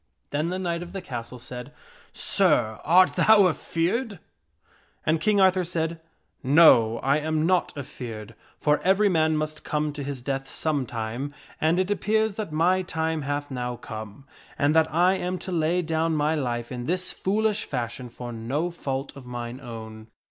Then 0.31 0.49
the 0.49 0.57
knight 0.57 0.81
of 0.81 0.93
the 0.93 1.01
castle 1.03 1.37
said," 1.37 1.71
Sir, 2.11 2.79
art 2.83 3.13
thou 3.13 3.45
afeared?" 3.47 4.17
And 5.05 5.21
King 5.21 5.39
Arthur 5.39 5.63
said," 5.63 6.01
No, 6.61 6.97
I 7.03 7.17
am 7.19 7.45
not 7.45 7.71
afeared, 7.77 8.33
for 8.57 8.81
every 8.81 9.09
man 9.09 9.37
must 9.37 9.63
come 9.63 9.93
to 9.93 10.01
his 10.03 10.23
death 10.23 10.49
some 10.49 10.87
time, 10.87 11.35
and 11.61 11.79
it 11.79 11.91
appears 11.91 12.33
that 12.33 12.51
my 12.51 12.81
time 12.81 13.21
hath 13.21 13.51
now 13.51 13.75
come, 13.75 14.25
and 14.57 14.73
that 14.75 14.91
I 14.91 15.17
am 15.17 15.37
to 15.37 15.51
lay 15.51 15.83
down 15.83 16.15
my 16.15 16.33
life 16.33 16.71
in 16.71 16.87
this 16.87 17.11
foolish 17.11 17.65
fashion 17.65 18.09
for 18.09 18.33
no 18.33 18.71
fault 18.71 19.15
of 19.15 19.27
mine 19.27 19.61
own." 19.61 20.07